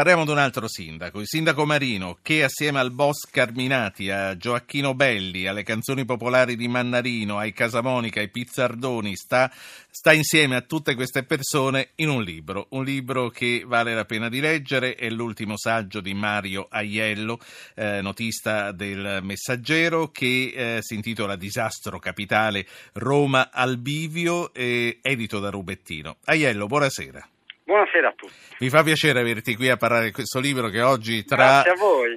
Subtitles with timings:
[0.00, 4.94] parliamo di un altro sindaco, il sindaco Marino, che assieme al boss Carminati, a Gioacchino
[4.94, 9.52] Belli, alle canzoni popolari di Mannarino, ai Casamonica, ai Pizzardoni, sta,
[9.90, 14.30] sta insieme a tutte queste persone in un libro, un libro che vale la pena
[14.30, 17.38] di leggere, è l'ultimo saggio di Mario Aiello,
[17.74, 25.40] eh, notista del Messaggero, che eh, si intitola Disastro Capitale Roma al bivio, eh, edito
[25.40, 26.16] da Rubettino.
[26.24, 27.28] Aiello, buonasera.
[27.70, 28.32] Buonasera a tutti.
[28.58, 31.62] Mi fa piacere averti qui a parlare di questo libro che oggi tra,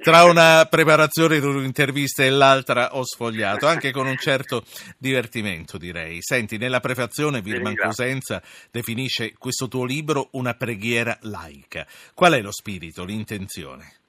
[0.02, 4.64] tra una preparazione di un'intervista e l'altra ho sfogliato, anche con un certo
[4.98, 6.18] divertimento direi.
[6.22, 8.42] Senti, nella prefazione Virman Cosenza
[8.72, 11.86] definisce questo tuo libro una preghiera laica.
[12.14, 14.03] Qual è lo spirito, l'intenzione?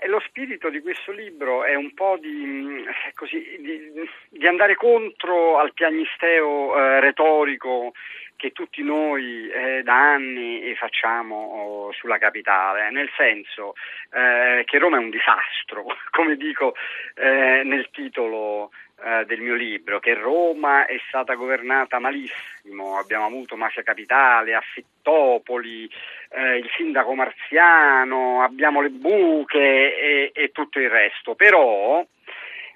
[0.00, 2.84] Eh, lo spirito di questo libro è un po' di,
[3.14, 7.92] così, di, di andare contro al piagnisteo eh, retorico
[8.36, 13.74] che tutti noi eh, da anni facciamo oh, sulla capitale, nel senso
[14.12, 16.74] eh, che Roma è un disastro, come dico
[17.14, 18.70] eh, nel titolo
[19.04, 25.88] eh, del mio libro, che Roma è stata governata malissimo, abbiamo avuto mafia capitale, affittopoli,
[26.30, 32.02] eh, il sindaco marziano, abbiamo le buche e, e tutto il resto, però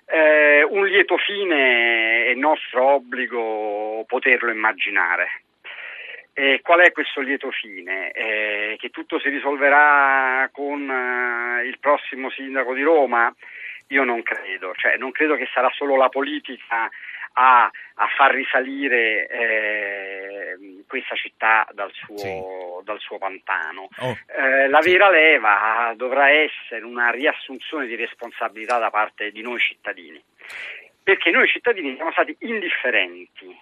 [0.04, 5.42] eh, un lieto fine è nostro obbligo poterlo immaginare.
[6.34, 8.12] E qual è questo lieto fine?
[8.12, 13.34] Eh, che tutto si risolverà con eh, il prossimo sindaco di Roma?
[13.88, 16.90] Io non credo, cioè, non credo che sarà solo la politica
[17.32, 22.42] a, a far risalire eh, questa città dal suo, sì.
[22.84, 23.88] dal suo pantano.
[23.98, 24.16] Oh.
[24.26, 30.22] Eh, la vera leva dovrà essere una riassunzione di responsabilità da parte di noi cittadini,
[31.02, 33.56] perché noi cittadini siamo stati indifferenti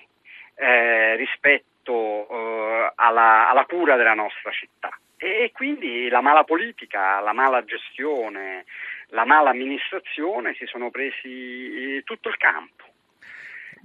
[0.57, 4.99] eh, rispetto eh, alla, alla, cura della nostra città.
[5.19, 8.65] E quindi la mala politica, la mala gestione,
[9.11, 12.85] la mala amministrazione si sono presi tutto il campo.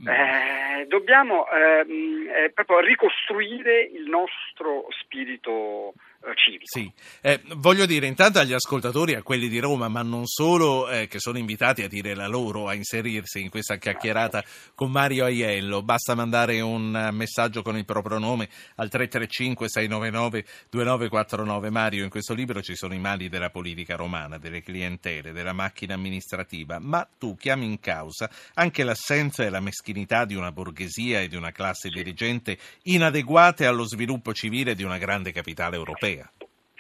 [0.02, 0.08] Mm.
[0.08, 6.66] Eh, dobbiamo ehm, eh, proprio ricostruire il nostro spirito eh, civico.
[6.66, 6.92] Sì.
[7.22, 11.20] Eh, voglio dire intanto agli ascoltatori, a quelli di Roma, ma non solo, eh, che
[11.20, 14.44] sono invitati a dire la loro, a inserirsi in questa chiacchierata
[14.76, 21.72] con Mario Aiello, basta mandare un messaggio con il proprio nome al 335-699-2949.
[21.72, 25.94] Mario, in questo libro ci sono i mali della politica romana, delle clientele, della macchina
[25.96, 31.28] amministrativa, ma tu chiami in causa anche l'assenza e la meschinità di una borghesia e
[31.28, 36.32] di una classe dirigente inadeguate allo sviluppo civile di una grande capitale europea europea.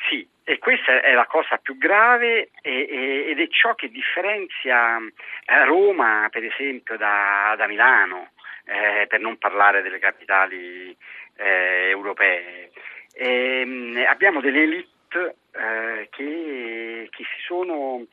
[0.10, 4.98] Sì, e questa è la cosa più grave e, e, ed è ciò che differenzia
[4.98, 8.32] eh, Roma, per esempio, da, da Milano,
[8.66, 10.96] eh, per non parlare delle capitali
[11.38, 12.72] eh, europee.
[13.14, 18.06] E, ehm, abbiamo delle elite eh, che, che, si sono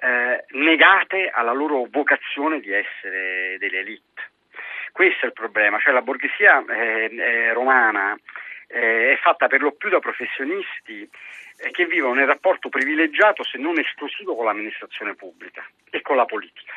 [0.00, 4.04] eh, negate alla loro vocazione di essere delle elite.
[4.92, 8.16] Questo è il problema, cioè la borghesia eh, romana
[8.68, 11.08] eh, è fatta per lo più da professionisti
[11.58, 16.24] eh, che vivono nel rapporto privilegiato, se non esclusivo, con l'amministrazione pubblica e con la
[16.24, 16.74] politica.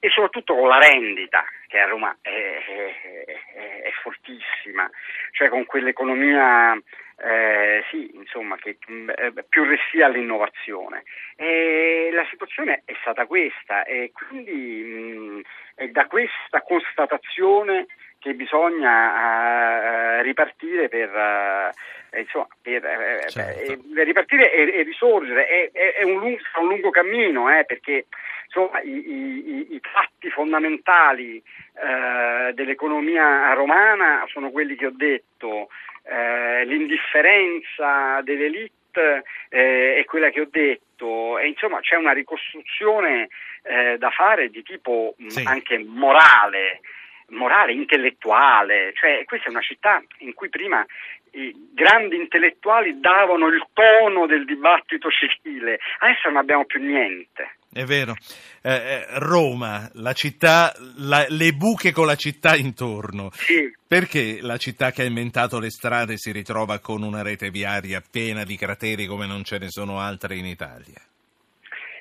[0.00, 3.24] E soprattutto con la rendita che a Roma è, è,
[3.54, 4.88] è, è fortissima,
[5.32, 6.80] cioè con quell'economia
[7.20, 11.02] eh, sì, insomma, che eh, più restia all'innovazione.
[11.34, 13.84] E la situazione è stata questa.
[13.84, 15.40] E quindi mh,
[15.74, 17.86] è da questa constatazione
[18.18, 23.60] che bisogna uh, ripartire per, uh, insomma, per uh, certo.
[23.96, 25.46] eh, ripartire e, e risorgere.
[25.46, 28.06] È, è, è, un lungo, un lungo cammino eh, perché
[28.46, 31.42] insomma, i, i, i, tratti fondamentali
[32.54, 35.68] dell'economia romana sono quelli che ho detto,
[36.64, 43.28] l'indifferenza dell'elite è quella che ho detto e insomma c'è una ricostruzione
[43.62, 45.44] da fare di tipo sì.
[45.46, 46.80] anche morale
[47.28, 50.84] morale, intellettuale, cioè questa è una città in cui prima
[51.32, 57.56] i grandi intellettuali davano il tono del dibattito civile, adesso non abbiamo più niente.
[57.70, 58.14] È vero.
[58.62, 63.30] Eh, eh, Roma, la città, la, le buche con la città intorno.
[63.32, 63.70] Sì.
[63.86, 68.44] Perché la città che ha inventato le strade si ritrova con una rete viaria piena
[68.44, 71.00] di crateri come non ce ne sono altre in Italia?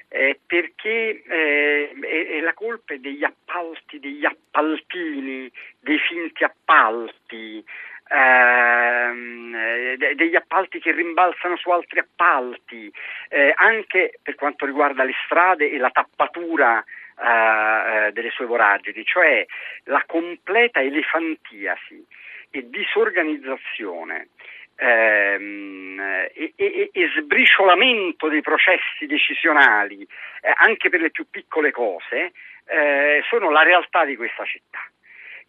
[0.10, 7.64] Eh, perché eh, è, la colpa degli appalti, degli appaltini, dei finti appalti,
[8.10, 12.92] ehm, eh, degli appalti che rimbalzano su altri appalti,
[13.30, 19.46] eh, anche per quanto riguarda le strade e la tappatura eh, delle sue voragini, cioè
[19.86, 22.06] la completa elefantiasi
[22.50, 24.30] e disorganizzazione
[24.78, 26.00] ehm,
[26.34, 32.32] e, e, e, sbriciolamento dei processi decisionali, eh, anche per le più piccole cose,
[32.66, 34.80] eh, sono la realtà di questa città.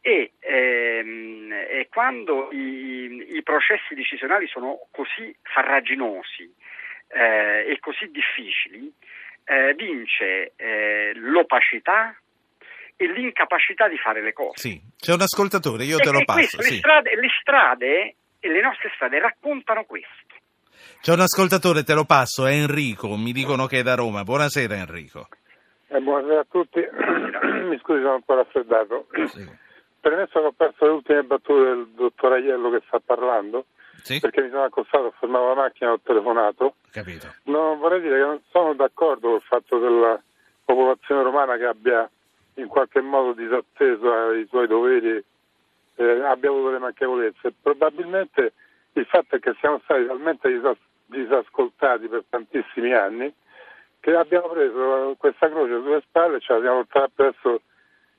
[0.01, 6.51] E, ehm, e quando i, i, processi decisionali sono così farraginosi
[7.09, 8.91] eh, e così difficili,
[9.45, 12.17] eh, vince eh, l'opacità
[12.97, 14.57] e l'incapacità di fare le cose.
[14.57, 16.57] Sì, c'è un ascoltatore, io te lo passo.
[16.57, 16.71] Questo, sì.
[16.71, 18.17] le, strade, le strade e
[18.51, 20.37] le nostre strade raccontano questo.
[21.01, 24.25] C'è un ascoltatore, te lo passo, è Enrico, mi dicono che è da Roma.
[24.25, 25.29] Buonasera Enrico.
[25.89, 26.81] Eh, buonasera a tutti,
[27.69, 29.07] mi scusi sono un po' raffreddato.
[29.27, 29.49] Sì.
[30.01, 33.67] Premesso che ho perso le ultime battute del dottor Aiello che sta parlando,
[34.03, 34.21] sì?
[34.21, 36.75] perché mi sono accostato, fermavo la macchina e ho telefonato.
[36.91, 37.35] Capito.
[37.45, 40.21] Non vorrei dire che non sono d'accordo col fatto della
[40.65, 42.09] popolazione romana che abbia
[42.55, 45.23] in qualche modo disatteso i suoi doveri,
[45.99, 47.53] eh, abbia avuto le manchevolezze.
[47.61, 48.53] Probabilmente
[48.93, 53.33] il fatto è che siamo stati talmente disas- disascoltati per tantissimi anni
[54.01, 57.63] che abbiamo preso questa croce sulle spalle e ce l'abbiamo portata appresso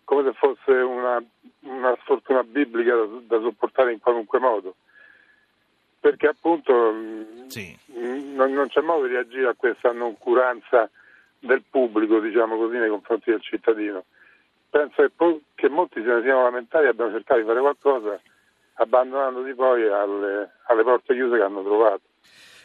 [0.03, 1.23] come se fosse una,
[1.61, 4.75] una sfortuna biblica da, da, sopportare in qualunque modo.
[5.99, 6.95] Perché appunto
[7.47, 7.77] sì.
[7.93, 10.89] non, non, c'è modo di reagire a questa noncuranza
[11.39, 14.03] del pubblico, diciamo così, nei confronti del cittadino.
[14.69, 18.19] Penso che, po- che molti se ne siano lamentati e abbiano cercato di fare qualcosa
[18.73, 22.01] abbandonandosi poi alle, alle porte chiuse che hanno trovato.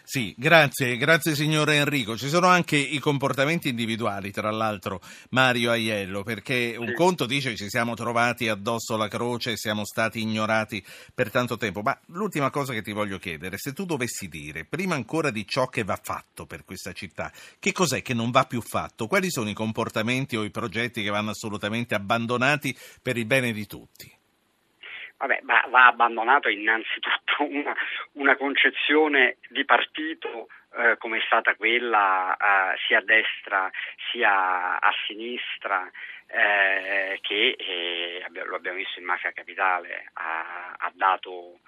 [0.06, 2.14] Sì, grazie, grazie signore Enrico.
[2.14, 6.92] Ci sono anche i comportamenti individuali, tra l'altro, Mario Aiello, perché un sì.
[6.92, 10.84] conto dice che ci siamo trovati addosso la croce e siamo stati ignorati
[11.14, 14.94] per tanto tempo, ma l'ultima cosa che ti voglio chiedere, se tu dovessi dire, prima
[14.94, 18.60] ancora di ciò che va fatto per questa città, che cos'è che non va più
[18.60, 19.06] fatto?
[19.06, 23.66] Quali sono i comportamenti o i progetti che vanno assolutamente abbandonati per il bene di
[23.66, 24.12] tutti?
[25.16, 27.74] Vabbè, va, va abbandonato innanzitutto una,
[28.12, 33.70] una, concezione di partito eh, come è stata quella eh, sia a destra
[34.10, 35.88] sia a sinistra
[36.26, 41.60] eh, che eh, lo abbiamo visto in Mafia Capitale ha, ha dato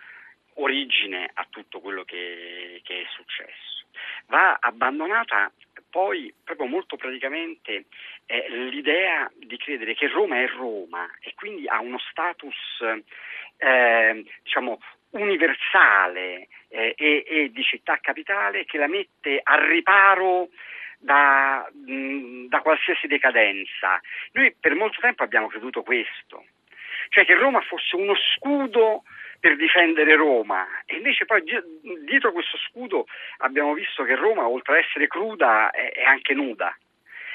[0.55, 3.85] origine a tutto quello che, che è successo.
[4.27, 5.51] Va abbandonata
[5.97, 7.87] poi proprio molto praticamente
[8.27, 12.55] eh, l'idea di credere che Roma è Roma e quindi ha uno status
[13.57, 14.79] eh, diciamo,
[15.13, 20.51] universale eh, e, e, di città capitale che la mette al riparo
[20.99, 23.99] da, mh, da qualsiasi decadenza.
[24.33, 26.45] Noi per molto tempo abbiamo creduto questo,
[27.09, 29.03] cioè che Roma fosse uno scudo
[29.47, 31.41] per difendere Roma e invece poi
[32.05, 33.07] dietro questo scudo
[33.39, 36.77] abbiamo visto che Roma oltre ad essere cruda è, anche nuda.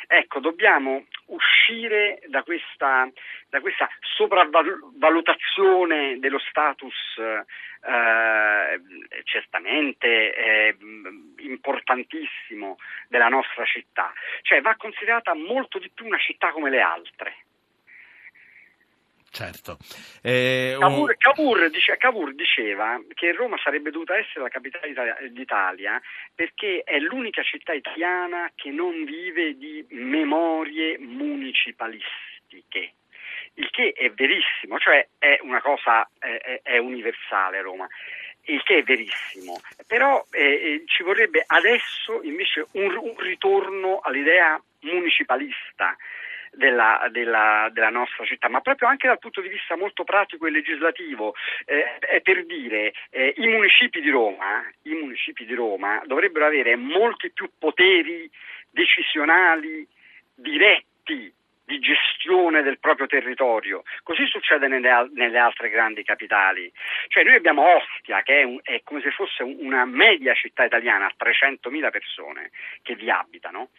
[0.08, 3.10] Ecco, dobbiamo uscire da questa,
[3.48, 7.46] da questa sopravvalutazione dello status eh,
[9.24, 10.76] certamente eh,
[11.38, 12.76] importantissimo
[13.08, 14.12] della nostra città,
[14.42, 17.46] cioè va considerata molto di più una città come le altre.
[19.32, 19.78] Certo.
[20.22, 21.16] Eh, Cavour.
[21.18, 24.94] Cavour, dice, Cavour, diceva che Roma sarebbe dovuta essere la capitale
[25.32, 26.02] d'Italia
[26.36, 32.94] perché è l'unica città italiana che non vive di memorie municipalistiche.
[33.54, 37.88] Il che è verissimo, cioè è una cosa è, è universale Roma
[38.46, 44.62] il che è verissimo, però eh, eh, ci vorrebbe adesso invece un, un ritorno all'idea
[44.82, 45.96] municipalista,
[46.52, 50.52] della, della, della, nostra città, ma proprio anche dal punto di vista molto pratico e
[50.52, 51.34] legislativo.
[51.66, 57.32] Eh, è per dire, eh, i, municipi Roma, i municipi di Roma dovrebbero avere molti
[57.32, 58.30] più poteri
[58.70, 59.88] decisionali
[60.34, 61.34] diretti
[61.72, 63.84] di gestione del proprio territorio.
[64.04, 66.70] Così succede nelle, nelle, altre grandi capitali.
[67.08, 71.10] Cioè noi abbiamo Ostia, che è, un, è come se fosse una media città italiana,
[71.18, 72.52] 300.000 persone
[72.82, 73.70] che vi abitano,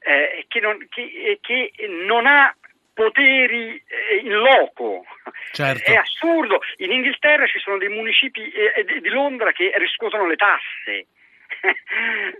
[0.00, 1.72] eh, che, non, che, che
[2.06, 2.54] non ha
[2.94, 5.04] poteri eh, in loco.
[5.52, 5.90] Certo.
[5.90, 6.60] È assurdo.
[6.78, 11.06] In Inghilterra ci sono dei municipi eh, di Londra che riscuotono le tasse.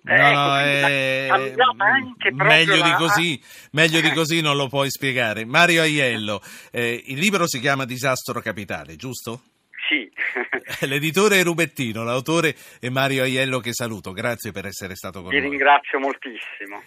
[0.03, 1.29] No, ecco, no, è...
[2.33, 2.85] meglio, la...
[2.85, 3.41] di così,
[3.73, 5.45] meglio di così non lo puoi spiegare.
[5.45, 6.41] Mario Aiello,
[6.73, 9.43] eh, il libro si chiama Disastro Capitale, giusto?
[9.89, 10.11] Sì.
[10.87, 14.13] L'editore è Rubettino, l'autore è Mario Aiello che saluto.
[14.13, 15.45] Grazie per essere stato con Vi noi.
[15.45, 16.83] Vi ringrazio moltissimo.